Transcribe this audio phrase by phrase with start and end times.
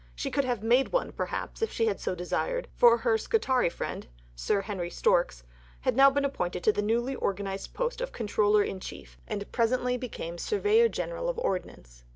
[0.15, 4.07] She could have made one, perhaps, if she had so desired; for her Scutari friend,
[4.35, 5.43] Sir Henry Storks,
[5.81, 9.97] had now been appointed to the newly organized post of Controller in Chief, and presently
[9.97, 12.03] became Surveyor General of Ordnance.